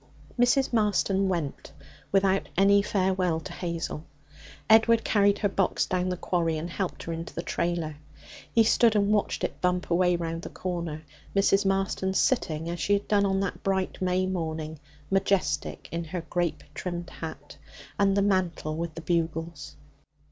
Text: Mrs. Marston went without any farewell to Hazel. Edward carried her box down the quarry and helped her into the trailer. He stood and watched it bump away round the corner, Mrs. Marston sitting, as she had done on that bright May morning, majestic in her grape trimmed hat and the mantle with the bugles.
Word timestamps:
Mrs. 0.35 0.73
Marston 0.73 1.29
went 1.29 1.73
without 2.11 2.49
any 2.57 2.81
farewell 2.81 3.39
to 3.41 3.53
Hazel. 3.53 4.03
Edward 4.67 5.03
carried 5.03 5.37
her 5.37 5.47
box 5.47 5.85
down 5.85 6.09
the 6.09 6.17
quarry 6.17 6.57
and 6.57 6.71
helped 6.71 7.03
her 7.03 7.13
into 7.13 7.35
the 7.35 7.43
trailer. 7.43 7.97
He 8.51 8.63
stood 8.63 8.95
and 8.95 9.11
watched 9.11 9.43
it 9.43 9.61
bump 9.61 9.91
away 9.91 10.15
round 10.15 10.41
the 10.41 10.49
corner, 10.49 11.03
Mrs. 11.35 11.67
Marston 11.67 12.15
sitting, 12.15 12.67
as 12.67 12.79
she 12.79 12.93
had 12.93 13.07
done 13.07 13.27
on 13.27 13.41
that 13.41 13.61
bright 13.61 14.01
May 14.01 14.25
morning, 14.25 14.79
majestic 15.11 15.87
in 15.91 16.05
her 16.05 16.21
grape 16.31 16.63
trimmed 16.73 17.11
hat 17.11 17.57
and 17.99 18.17
the 18.17 18.23
mantle 18.23 18.75
with 18.75 18.95
the 18.95 19.01
bugles. 19.01 19.75